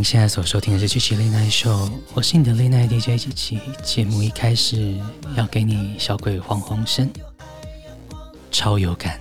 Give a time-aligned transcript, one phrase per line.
[0.00, 3.60] 您现在所收听的是机器 Late Night Show，我是你的恋爱 DJ 七七。
[3.82, 4.98] 节目一开始
[5.36, 7.10] 要给你小鬼黄鸿升，
[8.50, 9.20] 超有感。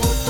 [0.00, 0.25] 不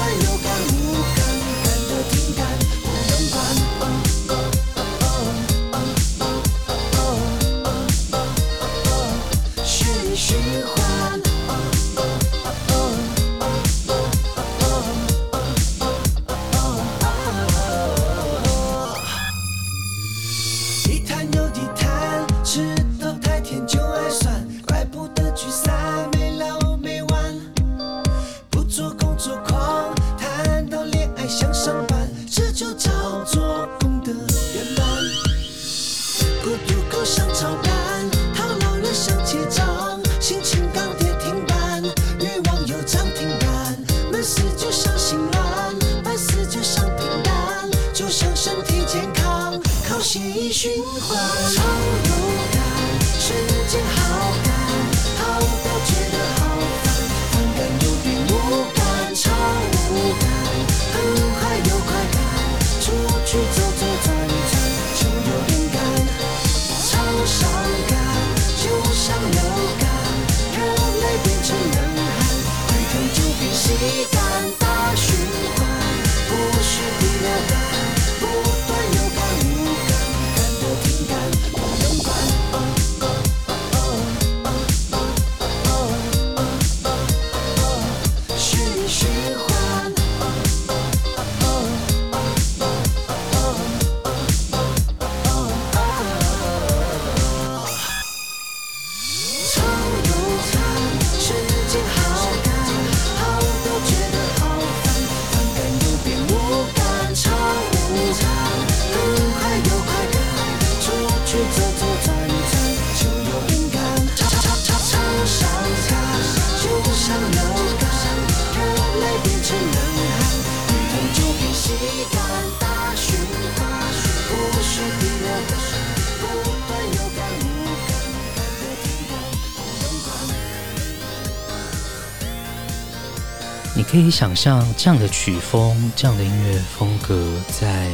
[133.97, 137.91] 可以想象这样的曲风，这样的音乐风格，在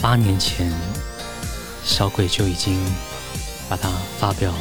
[0.00, 0.72] 八年前，
[1.84, 2.80] 小鬼就已经
[3.68, 4.58] 把它发表了。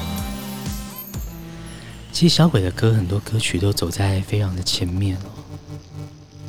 [2.12, 5.16] 其实小鬼的歌很多歌曲都走在非常的前面。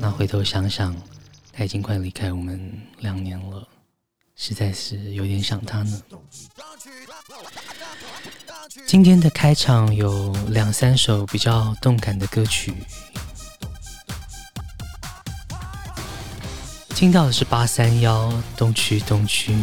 [0.00, 0.96] 那回头想想，
[1.52, 3.68] 他已经快离开我们两年了，
[4.36, 6.02] 实在是有点想他呢。
[8.86, 12.74] 今天的开场有两三首比较动感的歌曲，
[16.90, 19.56] 听到的是八三夭东区东区。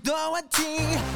[0.00, 0.62] 多问题，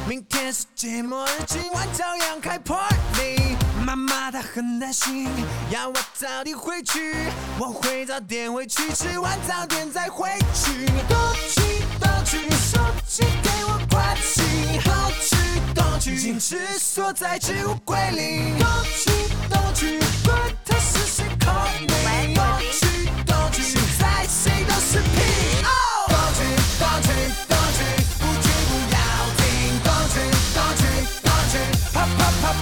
[0.07, 3.55] 明天世界末日，今晚照样开 party。
[3.85, 5.29] 妈妈她很担心，
[5.69, 7.15] 要我早点回去，
[7.59, 10.85] 我会早点回去，吃完早点再回去。
[11.07, 11.17] 东
[11.49, 11.61] 去
[11.99, 14.41] 东去，手机给我关机。
[14.83, 15.35] 东去
[15.73, 18.53] 东去，矜持锁在置物柜里。
[18.59, 19.11] 东去
[19.49, 22.33] 东去，管他是谁 call me。
[22.33, 25.62] 东区东区，现在谁都是屁。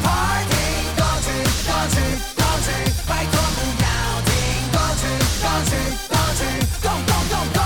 [0.03, 0.55] Party
[0.97, 1.27] 歌曲
[1.67, 1.95] 歌曲
[2.35, 2.67] 歌曲，
[3.07, 3.85] 拜托不要
[4.27, 4.29] 停。
[4.71, 5.03] 歌曲
[5.41, 5.71] 歌曲
[6.09, 6.41] 歌曲，
[6.81, 7.59] 动动动动。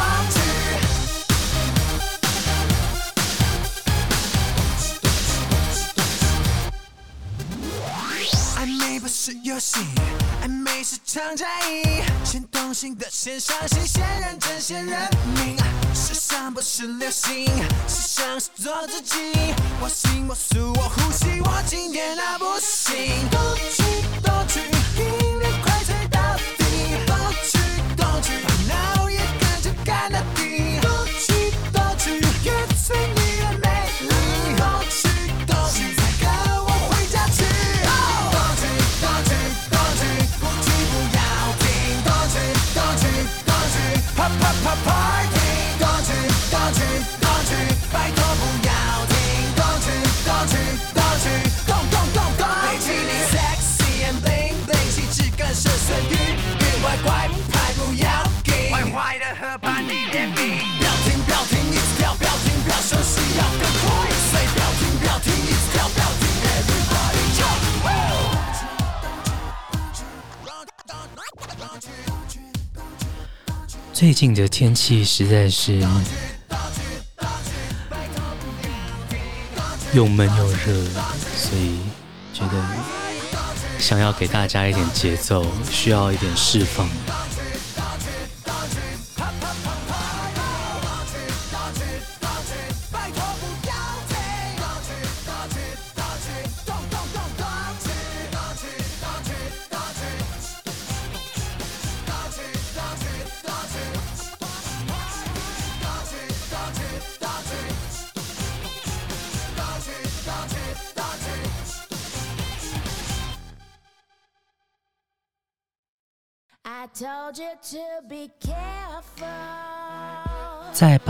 [8.57, 9.79] 暧昧不是游戏。
[10.45, 15.57] 暧昧是场战役，先动心的先伤心，先认真先认命。
[15.95, 17.47] 时尚不是流行，
[17.87, 19.33] 时尚是做自己。
[19.81, 23.27] 我行我素我呼吸，我今天那不行。
[23.31, 23.81] 动去
[24.21, 24.59] 动去，
[25.01, 26.19] 音乐快吹到
[26.59, 26.63] 底。
[27.07, 27.57] 动去
[27.97, 28.33] 动去，
[28.67, 30.79] 脑也跟着干到底。
[30.79, 32.51] 动去动去，越
[32.85, 32.95] 催
[73.95, 75.79] 最近的天气实在是
[79.93, 80.83] 又闷又热，
[81.33, 81.79] 所以
[82.33, 82.61] 觉得
[83.79, 86.89] 想要给大家一点节奏，需要一点释放。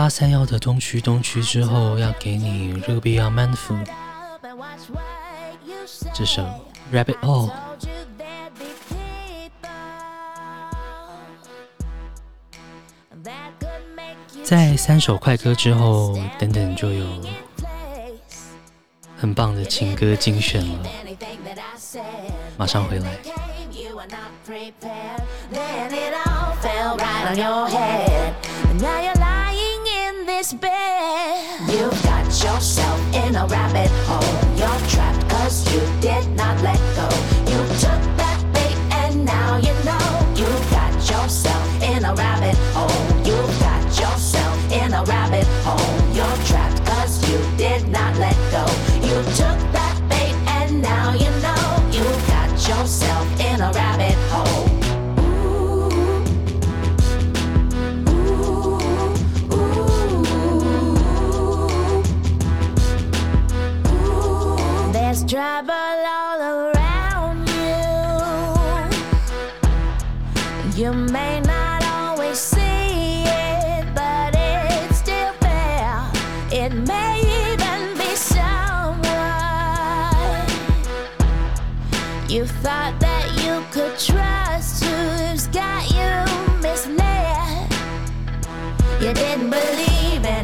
[0.10, 3.78] 三幺的东区东区之后，要给你 Ruby on Manfu
[6.14, 6.44] 这首
[6.94, 7.52] Rabbit Hole。
[14.44, 17.06] 在三首快歌之后，等等就有
[19.18, 20.80] 很棒的情歌精选了，
[22.58, 23.18] 马上回来。
[28.88, 29.15] Okay, you
[30.46, 31.60] this bed.
[31.70, 34.36] You've got yourself in a rabbit hole.
[34.58, 37.08] You're trapped cause you did not let go.
[37.52, 40.08] You took that bait and now you know.
[40.36, 43.06] You've got yourself in a rabbit hole.
[43.26, 45.96] You've got yourself in a rabbit hole.
[46.14, 48.66] You're trapped cause you did not let go.
[49.02, 49.65] You took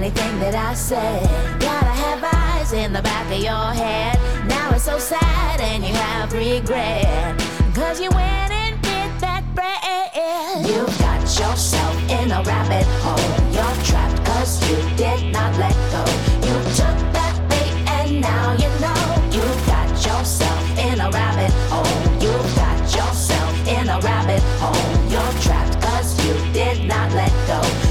[0.01, 1.21] anything that I said.
[1.59, 4.17] Gotta have eyes in the back of your head.
[4.47, 7.37] Now it's so sad and you have regret.
[7.75, 10.65] Cause you went and bit that bread.
[10.65, 13.29] You got yourself in a rabbit hole.
[13.53, 16.03] You're trapped cause you did not let go.
[16.49, 19.05] You took that bait and now you know.
[19.29, 22.01] You got yourself in a rabbit hole.
[22.17, 24.89] You got yourself in a rabbit hole.
[25.13, 27.90] You're trapped cause you did not let go.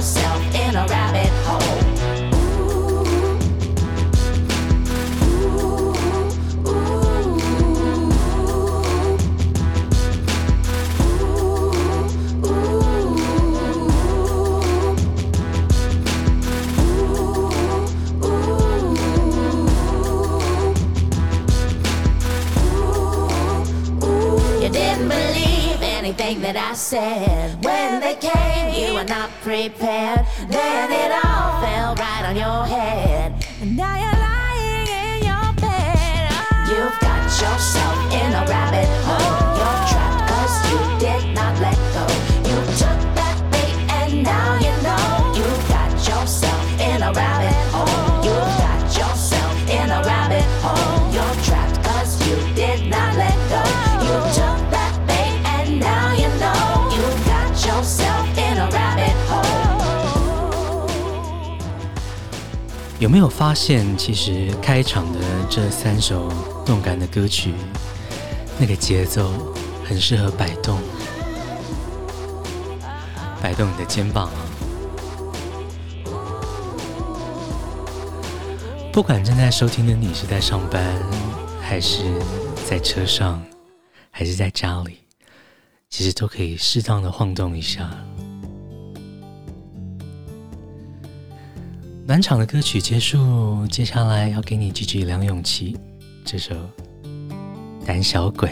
[0.00, 0.59] yourself.
[26.30, 27.64] thing that I said.
[27.64, 30.24] When they came, you were not prepared.
[30.48, 33.44] Then it all fell right on your head.
[33.60, 36.30] And now you're lying in your bed.
[36.30, 36.70] Oh.
[36.70, 37.98] You've got yourself
[63.00, 66.30] 有没有发现，其实开场的这三首
[66.66, 67.54] 动感的歌曲，
[68.58, 69.32] 那个节奏
[69.82, 70.78] 很适合摆动，
[73.40, 74.36] 摆动你的肩膀啊！
[78.92, 80.94] 不管正在收听的你是在上班，
[81.58, 82.04] 还是
[82.68, 83.42] 在车上，
[84.10, 84.98] 还是在家里，
[85.88, 87.90] 其实都可以适当的晃动一下。
[92.06, 95.76] 暖场的歌曲结束，接下来要给你几句梁咏琪
[96.24, 96.54] 这首
[97.86, 98.48] 《胆小鬼》。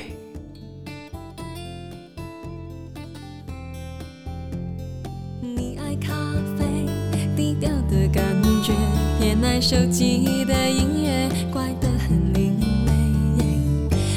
[5.40, 6.14] 你爱咖
[6.56, 6.86] 啡，
[7.34, 8.24] 低调的感
[8.62, 8.72] 觉，
[9.18, 12.92] 偏爱手机的音乐，怪得很另类。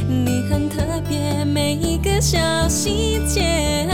[0.08, 3.88] 你很特别，每一个小细节，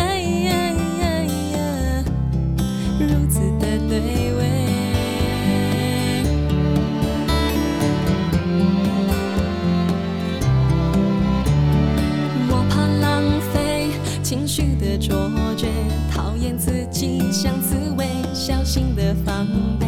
[14.97, 15.67] 卓绝，
[16.11, 19.47] 讨厌自己像刺猬，小心的防
[19.79, 19.85] 备。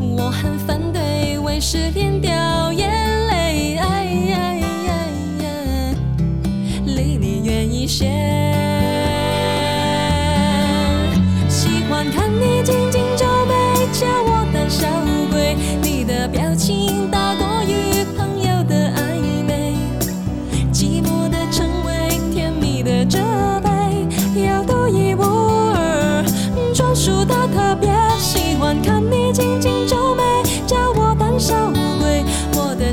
[0.00, 2.20] 我很反对为失恋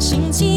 [0.05, 0.54] 心情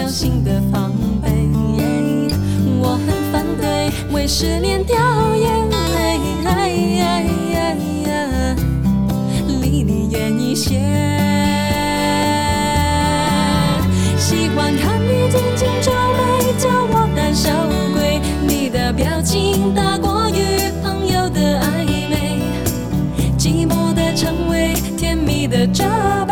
[0.00, 0.90] 小心的防
[1.20, 1.28] 备，
[2.80, 4.96] 我很反对为失恋掉
[5.36, 6.18] 眼泪，
[9.60, 10.80] 离你远一些。
[14.16, 17.50] 喜欢看你紧紧皱眉，叫我胆小
[17.92, 18.22] 鬼。
[18.48, 22.40] 你的表情大过于朋友的暧昧，
[23.38, 25.84] 寂寞的称谓，甜蜜的责
[26.26, 26.29] 备，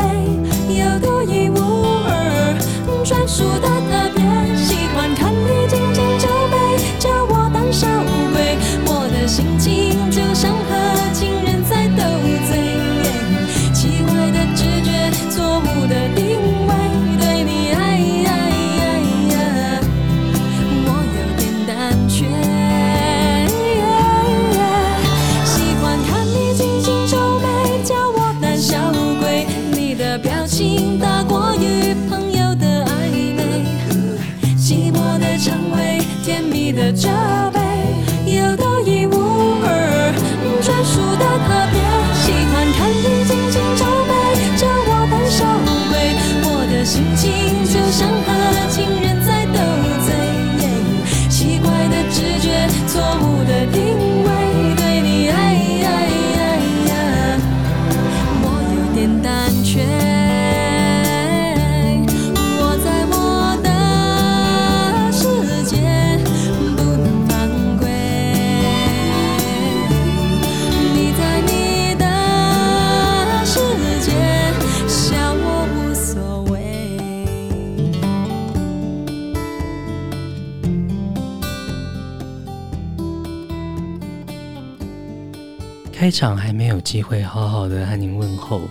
[86.19, 88.63] 场还没有机会好好的和您问候，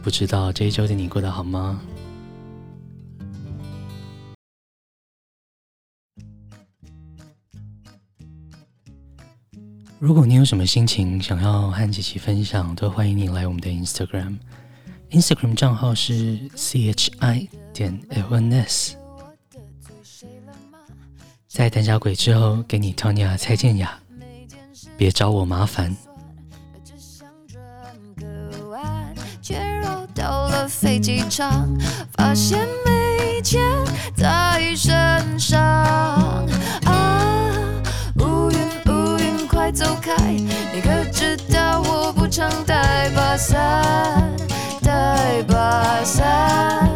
[0.00, 1.82] 不知道这一周的你过得好吗？
[9.98, 18.92] 如果你有什么心情想要和琪琪分享，都欢迎你来我们的 Instagram，Instagram 账号是 chi 点 lns，
[21.48, 24.01] 在胆小鬼之后给你 Tonya 蔡健雅。
[24.96, 25.94] 别找我麻烦。
[30.68, 31.68] 飞机场，
[32.12, 33.60] 发现没钱
[34.16, 35.60] 在身上。
[36.84, 37.50] 啊，
[38.20, 40.16] 乌云乌云快走开！
[40.32, 44.32] 你可知道我不常带把伞，
[44.82, 46.88] 带把伞。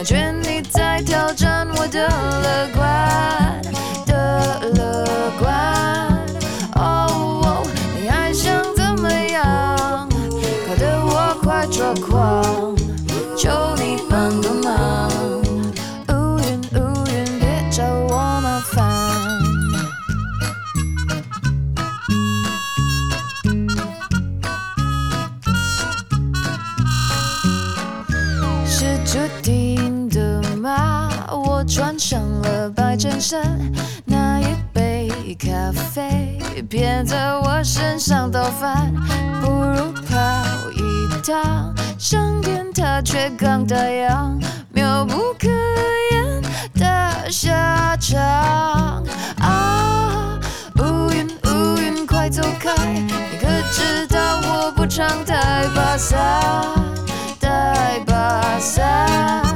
[0.00, 3.60] 感觉你在挑战我的乐观
[4.06, 5.04] 的乐
[5.38, 5.52] 观，
[6.76, 7.62] 哦，
[8.00, 10.08] 你还想怎么样？
[10.66, 12.74] 搞得我快抓狂，
[13.36, 15.09] 求你帮个忙。
[33.00, 33.40] 衬衫，
[34.04, 36.38] 那一杯咖啡
[36.68, 38.92] 偏在我身上倒翻，
[39.40, 40.18] 不如跑
[40.70, 41.74] 一趟。
[41.96, 44.38] 上天它却刚打烊，
[44.68, 45.48] 妙不可
[46.10, 46.42] 言
[46.74, 49.02] 的下场。
[49.38, 50.38] 啊，
[50.76, 52.74] 乌云乌云快走开！
[52.86, 56.18] 你可知道我不常带把伞，
[57.40, 59.49] 带把伞。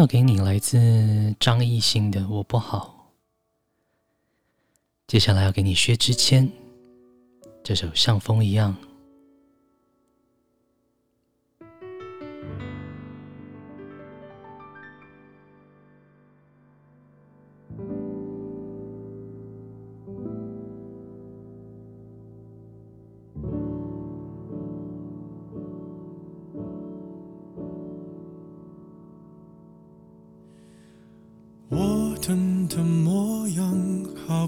[0.00, 3.12] 要给你来自张艺兴的《我不好》，
[5.06, 6.50] 接下来要给你薛之谦
[7.62, 8.74] 这首《像风一样》。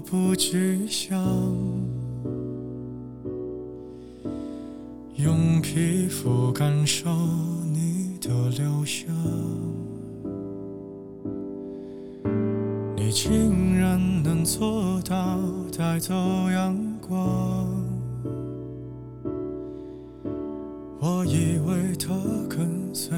[0.05, 1.17] 不去想，
[5.15, 7.09] 用皮肤感受
[7.71, 9.07] 你的留香，
[12.95, 15.39] 你竟然能做到
[15.75, 16.13] 带走
[16.51, 17.67] 阳光，
[20.99, 22.13] 我以为它
[22.47, 23.17] 跟随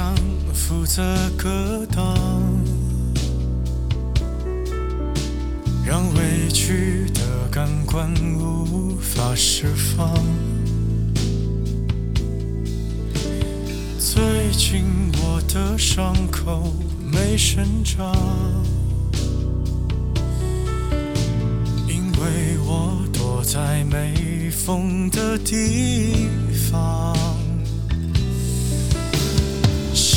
[0.00, 0.14] 夕阳，
[0.54, 1.02] 负责
[1.36, 2.16] 格挡。
[5.84, 10.14] 让委屈的感官无法释放。
[13.98, 14.84] 最近
[15.18, 16.72] 我的伤口
[17.12, 18.14] 没生长，
[21.88, 26.28] 因为我躲在没风的地
[26.70, 27.14] 方，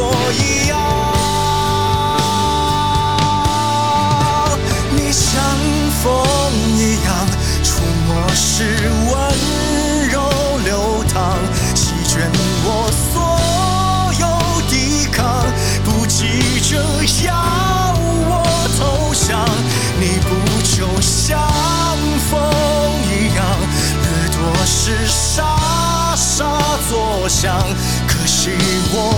[0.00, 0.72] 我一样。
[4.94, 5.26] 你像
[6.02, 6.04] 风
[6.76, 7.08] 一样，
[7.64, 8.64] 触摸时
[9.10, 9.14] 温
[10.10, 10.16] 柔
[10.64, 11.16] 流淌，
[11.74, 12.30] 席卷
[12.64, 12.66] 我
[13.12, 13.14] 所
[14.20, 14.24] 有
[14.68, 15.44] 抵抗，
[15.84, 16.70] 不急着
[17.26, 17.28] 要
[18.30, 18.32] 我
[18.78, 18.80] 投
[19.14, 19.46] 降，
[20.00, 20.28] 你不
[20.62, 21.38] 就像
[22.30, 22.32] 风
[23.10, 23.38] 一样，
[24.02, 26.58] 掠夺时沙沙
[26.88, 27.58] 作响，
[28.06, 28.50] 可惜
[28.92, 29.17] 我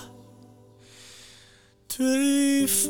[1.97, 2.89] 对方。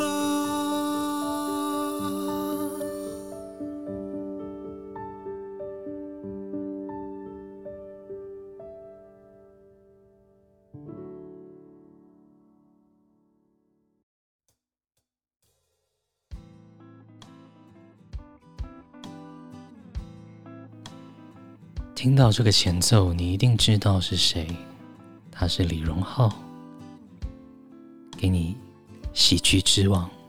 [21.95, 24.47] 听到这个前奏，你一定知道是谁，
[25.31, 26.33] 他是李荣浩，
[28.17, 28.55] 给你
[29.31, 30.20] 喜剧之王。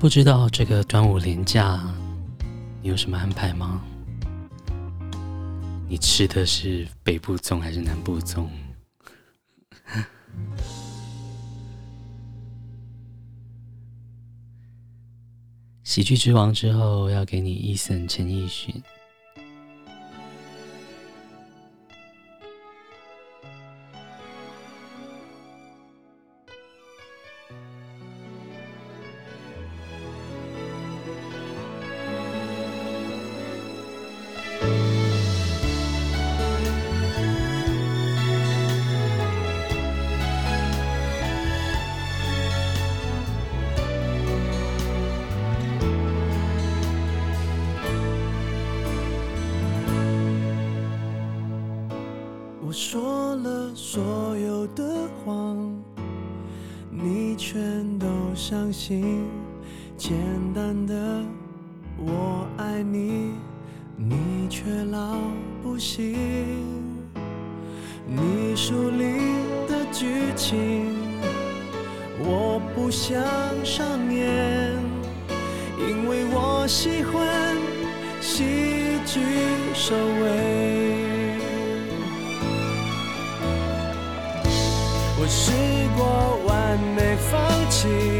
[0.00, 1.78] 不知道这个端午连假
[2.80, 3.84] 你有什么安排吗？
[5.86, 8.46] 你吃的是北部粽还是南部粽？
[15.84, 18.82] 喜剧之王之后要给你 Eason 陈奕迅。
[60.00, 60.16] 简
[60.54, 60.94] 单的
[61.98, 63.34] 我爱你，
[63.98, 65.18] 你却老
[65.62, 66.16] 不信。
[68.06, 69.20] 你书里
[69.68, 70.86] 的剧情，
[72.18, 73.22] 我不想
[73.62, 74.72] 上演，
[75.78, 77.58] 因为我喜欢
[78.22, 78.42] 喜
[79.04, 79.20] 剧
[79.74, 81.36] 收尾。
[85.20, 85.52] 我试
[85.94, 88.19] 过完美放弃。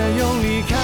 [0.00, 0.79] 却用力开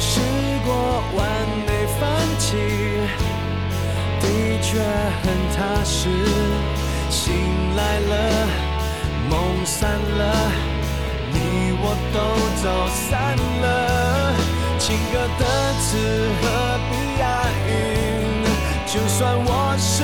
[0.00, 0.18] 试
[0.64, 0.72] 过
[1.14, 1.20] 完
[1.66, 1.68] 美
[2.00, 2.08] 放
[2.38, 2.56] 弃，
[4.18, 4.24] 的
[4.62, 4.80] 确
[5.22, 6.08] 很踏实
[7.10, 7.20] 醒
[7.76, 8.48] 来了，
[9.28, 10.50] 梦散了，
[11.30, 11.36] 你
[11.82, 11.84] 我
[12.14, 12.18] 都
[12.62, 14.34] 走散了。
[14.78, 15.44] 情歌的
[15.80, 15.86] 词
[16.40, 16.42] 何
[16.90, 17.22] 必押
[17.68, 17.70] 韵？
[18.86, 20.02] 就算我是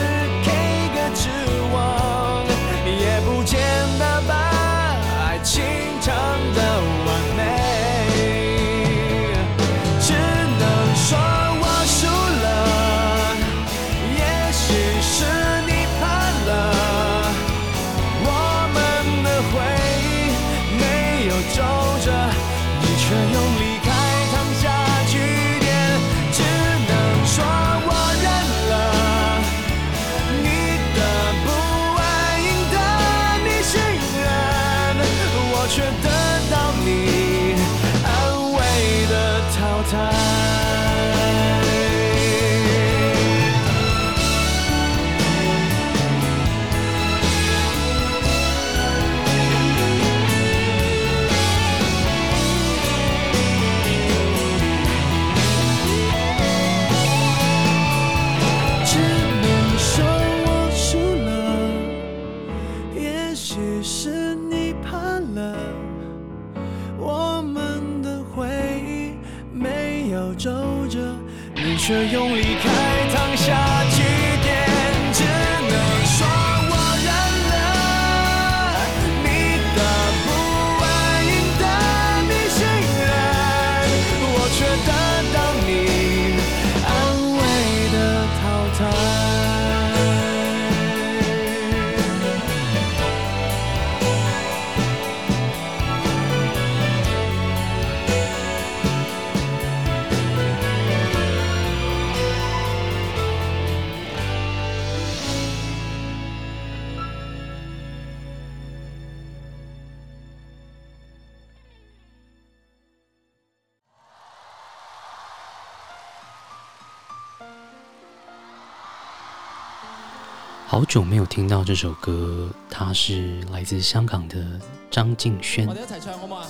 [120.76, 124.60] 好久没有听到这首歌，它是来自香港的
[124.90, 125.66] 张敬轩。
[125.66, 126.42] 我哋一齐唱好吗？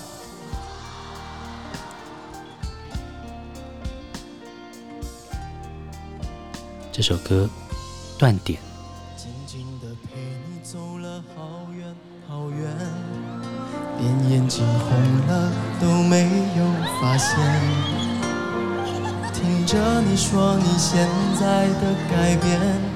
[6.91, 7.49] 这首歌
[8.19, 8.59] 断点。
[9.17, 10.19] 静静地陪
[10.51, 11.95] 你走了好远
[12.27, 12.77] 好远，
[14.01, 14.91] 连眼睛红
[15.29, 16.25] 了都没
[16.59, 16.65] 有
[17.01, 17.39] 发现。
[19.33, 21.09] 听着你说你现
[21.39, 22.96] 在的改变。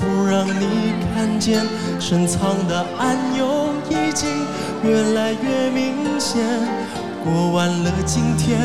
[0.00, 1.60] 不让你看见，
[2.00, 4.28] 深藏的暗涌已经
[4.82, 6.40] 越来越明显。
[7.22, 8.58] 过完了今天，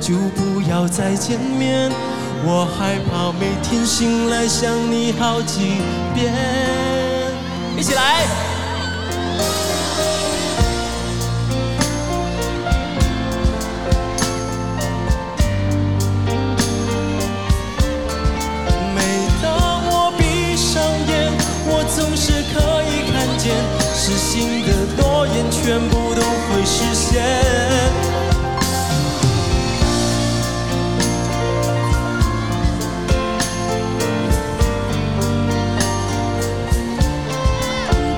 [0.00, 1.90] 就不要再见面。
[2.44, 5.78] 我害怕每天醒来想你好几
[6.12, 6.34] 遍。
[7.76, 8.53] 一起来。
[23.94, 27.22] 痴心的诺言全部都会实现。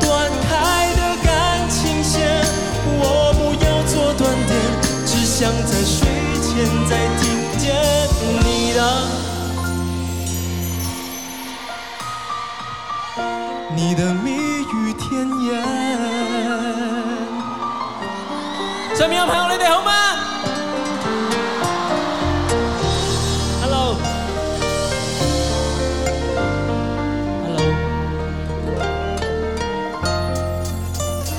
[0.00, 2.14] 断开的感情线，
[2.98, 3.02] 我
[3.34, 4.54] 不要做断点，
[5.04, 6.06] 只想在睡
[6.40, 6.46] 前
[6.88, 7.24] 再听
[7.58, 7.64] 见
[8.44, 8.80] 你的，
[13.74, 14.14] 你的
[19.06, 19.92] 上面有朋友，你哋好吗
[23.62, 23.96] ？Hello，Hello，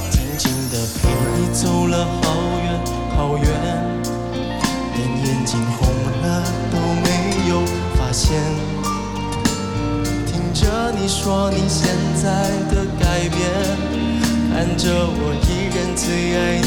[0.09, 2.31] 静静的陪你走了好
[2.63, 2.79] 远
[3.17, 3.45] 好远，
[4.95, 5.89] 连眼睛红
[6.21, 6.25] 了
[6.71, 7.05] 都没
[7.49, 7.53] 有
[7.97, 8.31] 发现。
[10.25, 10.63] 听着
[10.97, 13.37] 你说你现在的改变，
[14.53, 14.85] 看着
[15.19, 15.45] 我依
[15.75, 16.66] 然最爱你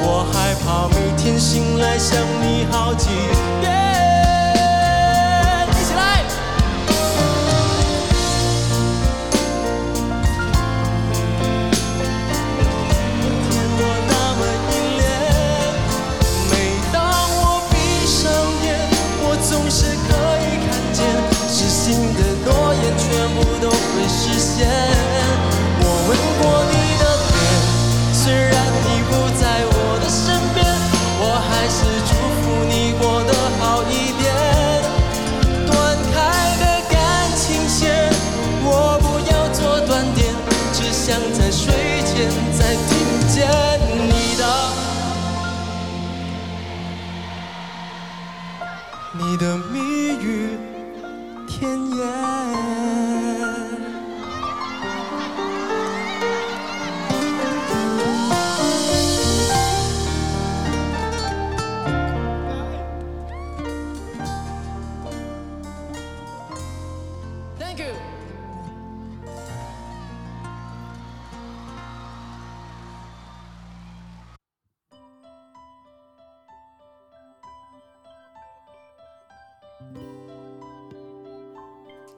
[0.00, 3.10] 我害怕每天醒来想你好几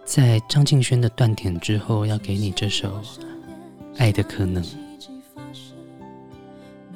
[0.05, 3.01] 在张敬轩的断点之后，要给你这首
[3.99, 4.63] 《爱的可能》。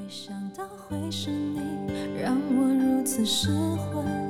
[0.08, 1.60] 想到会是你，
[2.20, 4.21] 让我如此失魂。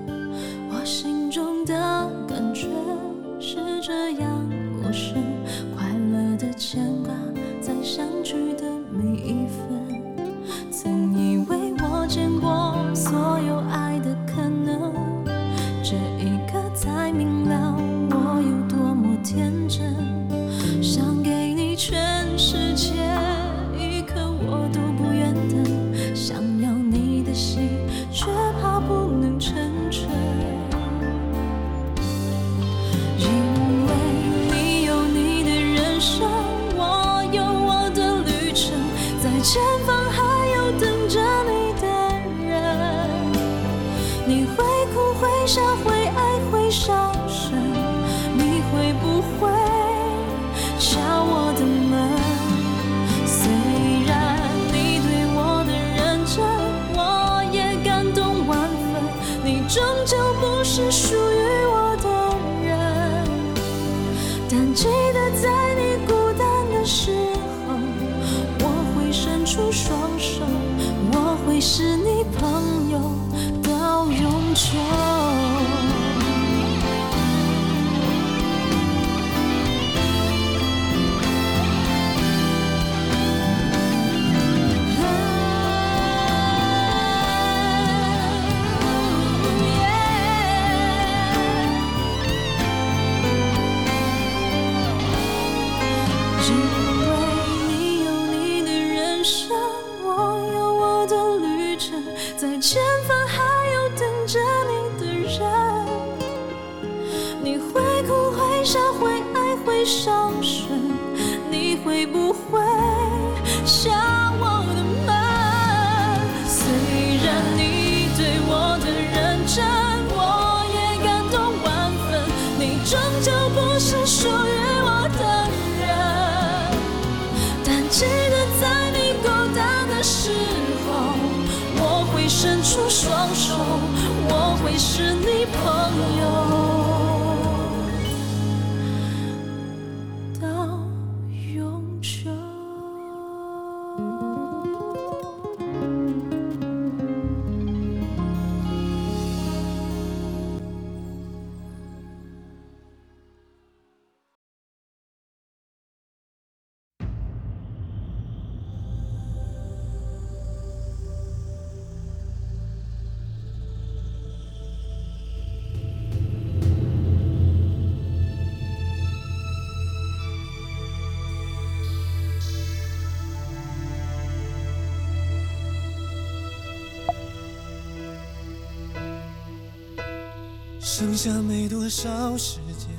[181.24, 182.90] 下没多少时间，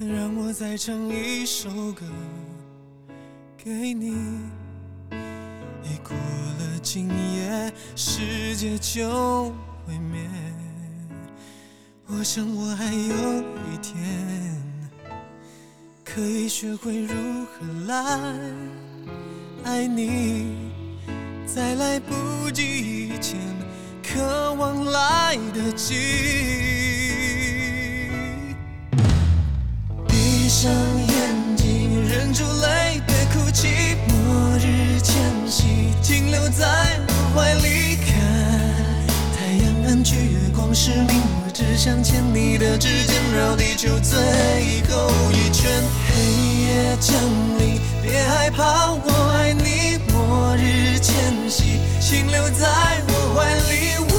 [0.00, 2.04] 让我再唱一首歌
[3.56, 4.16] 给你。
[5.84, 9.52] 一过了今夜，世界就
[9.86, 10.28] 毁灭。
[12.08, 13.40] 我想我还有
[13.72, 14.60] 一天，
[16.04, 17.14] 可以学会如
[17.44, 17.94] 何来
[19.62, 20.46] 爱你，
[21.46, 23.63] 在来不及以前。
[24.14, 25.92] 渴望来得及，
[30.06, 33.96] 闭上眼睛，忍住泪，别哭泣。
[34.06, 35.16] 末日前
[35.48, 35.64] 夕，
[36.00, 38.14] 停留在我怀里，看
[39.36, 44.16] 太阳暗去，月光失明，我只想牵你的指尖，绕地球最
[44.88, 45.82] 后一圈。
[46.06, 46.14] 黑
[46.62, 47.18] 夜降
[47.58, 49.98] 临，别害怕，我爱你。
[50.12, 51.12] 末日前
[51.50, 52.68] 夕，请留在
[53.08, 53.96] 我怀里。
[54.10, 54.14] 我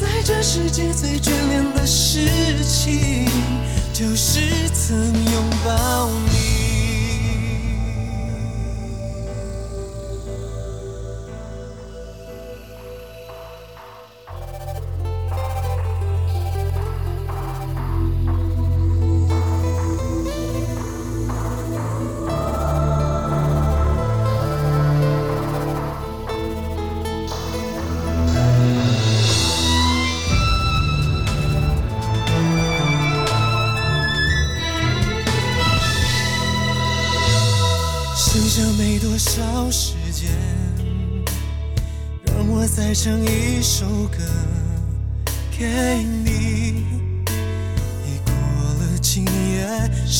[0.00, 3.28] 在这世界最眷恋的事情，
[3.92, 4.38] 就是
[4.72, 6.51] 曾拥抱你。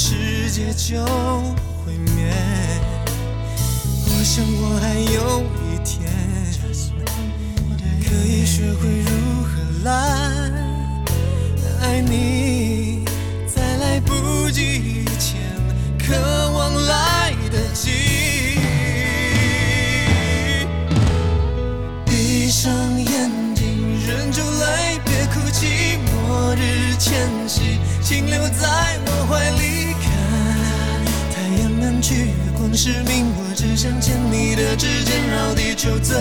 [0.04, 1.00] 世界就
[1.84, 2.34] 毁灭。
[4.04, 6.10] 我想我还有一天，
[8.02, 9.50] 可以学会如何
[9.84, 9.90] 来
[11.82, 13.04] 爱你，
[13.46, 15.40] 在来不及以前，
[15.96, 18.58] 渴望来得及。
[22.04, 25.96] 闭上眼睛，忍住泪，别哭泣。
[26.04, 29.71] 末日前夕，请留在我怀里。
[32.74, 36.16] 去，月光失明，我只想牵你的指尖，绕地球最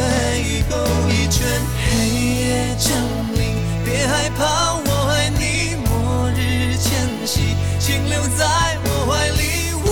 [0.70, 1.48] 后一圈。
[1.90, 2.92] 黑夜降
[3.34, 5.76] 临，别害怕，我爱你。
[5.86, 8.46] 末日前夕，请留在
[8.84, 9.74] 我怀里。
[9.84, 9.88] 我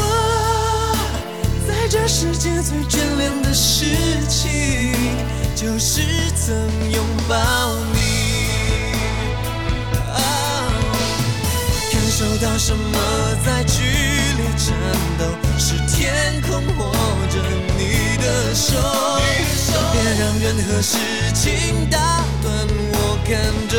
[1.68, 3.86] 在这世界最眷恋的事
[4.28, 4.94] 情。
[5.56, 6.02] 就是
[6.38, 6.56] 曾
[6.90, 7.36] 拥抱
[7.94, 8.00] 你，
[11.92, 12.98] 感受到什么
[13.46, 14.74] 在剧烈战
[15.18, 15.26] 斗？
[16.00, 16.96] 天空握
[17.30, 17.36] 着
[17.78, 18.72] 你的手，
[19.92, 20.96] 别让任何事
[21.34, 22.48] 情打断
[22.94, 23.36] 我看
[23.68, 23.76] 着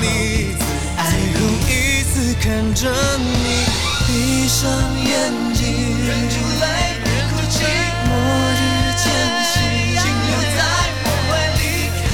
[0.00, 0.54] 你，
[0.94, 1.02] 最
[1.34, 1.72] 后一
[2.04, 2.86] 次看着
[3.18, 3.66] 你，
[4.06, 4.62] 闭上
[5.02, 5.10] 眼
[5.54, 5.66] 睛，
[6.06, 6.64] 忍住泪，
[7.02, 7.58] 忍住泣，
[8.06, 8.14] 末
[8.54, 8.62] 日
[9.02, 9.02] 前
[9.50, 9.58] 夕，
[9.98, 10.62] 停留在
[11.02, 12.06] 我怀里，看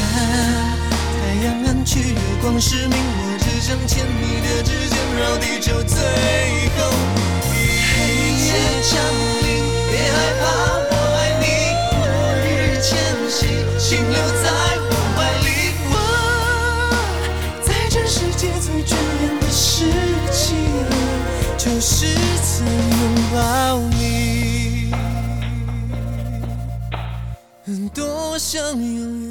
[1.13, 5.99] 太阳远去，月光失明，我只想牵你的指尖，绕地球最
[6.79, 6.81] 后。
[7.53, 8.51] 一夜
[8.91, 9.22] 将。
[13.93, 14.49] 停留在
[14.89, 15.49] 我怀里，
[15.93, 15.95] 我
[17.63, 19.85] 在这世界最眷恋的事
[20.33, 20.57] 情，
[21.59, 22.07] 就是
[22.43, 23.03] 曾拥
[23.35, 23.37] 抱
[23.91, 24.91] 你，
[27.93, 29.22] 多想永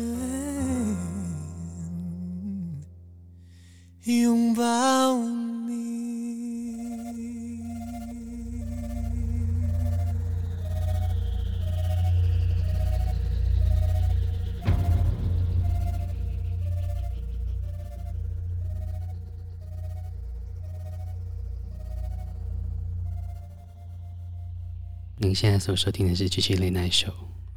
[25.32, 27.07] 您现在所收听的是《机器 Late Night Show》，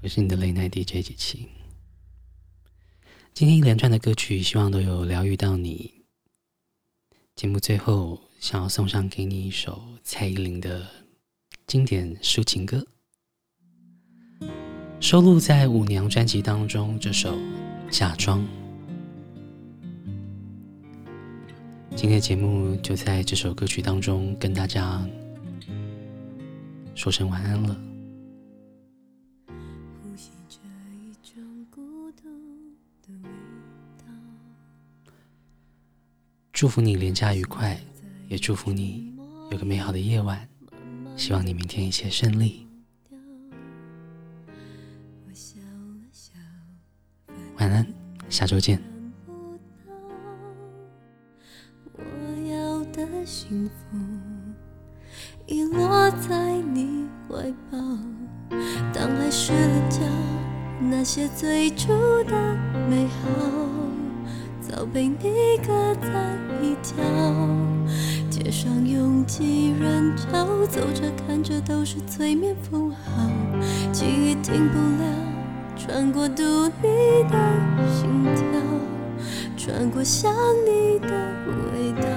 [0.00, 1.48] 我是你的雷奈 DJ 机器。
[3.32, 5.92] 今天一连串的歌曲，希望都有疗愈到你。
[7.34, 10.86] 节目最后，想要送上给你一首蔡依林的
[11.66, 12.86] 经典抒情歌，
[15.00, 16.96] 收录在《舞娘》专辑当中。
[17.00, 17.36] 这首
[17.90, 18.40] 《假装》。
[21.96, 25.04] 今天的节目就在这首歌曲当中跟大家。
[26.94, 27.76] 说声晚安了。
[29.48, 30.58] 呼吸着
[30.92, 32.22] 一种孤独
[33.02, 33.28] 的味
[33.98, 34.04] 道。
[36.52, 37.78] 祝福你连假愉快，
[38.28, 39.12] 也祝福你
[39.50, 40.48] 有个美好的夜晚。
[41.16, 42.66] 希望你明天一切顺利。
[47.56, 47.86] 晚安，
[48.28, 48.80] 下周见。
[51.92, 52.02] 我
[52.48, 53.96] 要的幸福
[55.46, 57.78] 遗落在你怀抱，
[58.94, 59.98] 当爱失了焦，
[60.80, 61.88] 那些最初
[62.24, 62.56] 的
[62.88, 63.28] 美好，
[64.58, 66.08] 早被你搁在
[66.62, 66.94] 一角。
[68.30, 73.28] 街上拥挤人潮，走着看着都是催眠符号，
[73.92, 75.04] 记忆停不了，
[75.76, 76.42] 穿过读
[76.80, 77.36] 你的
[77.92, 78.42] 心跳，
[79.58, 80.32] 穿过想
[80.64, 81.08] 你的
[81.74, 82.08] 味道，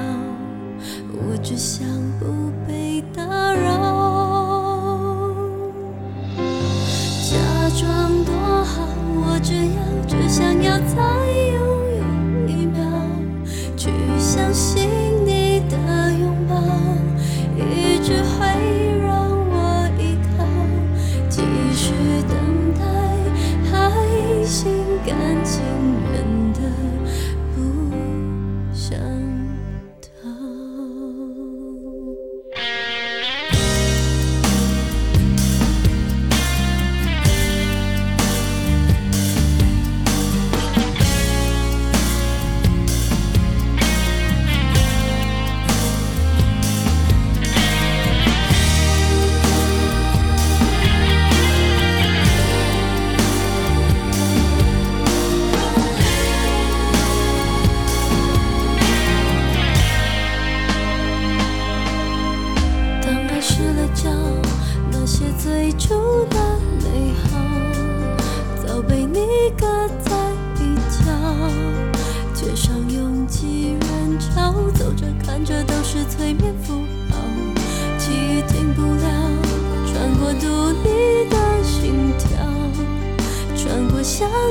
[1.19, 1.87] 我只想
[2.19, 2.25] 不
[2.67, 3.65] 被打扰。
[7.23, 7.35] 假
[7.75, 10.95] 装多好，我只要，只想要再
[11.53, 11.57] 拥
[11.97, 11.99] 有
[12.47, 12.81] 一秒，
[13.75, 14.89] 去相信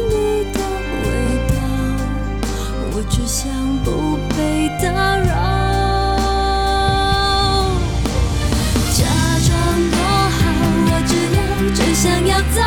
[0.09, 0.14] 你
[0.53, 0.59] 的
[1.05, 1.07] 味
[1.49, 1.55] 道，
[2.93, 3.43] 我只想
[3.84, 3.87] 不
[4.37, 4.37] 被
[4.82, 4.84] 打
[5.18, 5.28] 扰。
[8.93, 9.01] 假
[9.47, 9.49] 装
[9.91, 9.97] 多
[10.37, 10.39] 好，
[10.89, 11.39] 我只要，
[11.74, 12.59] 只想要在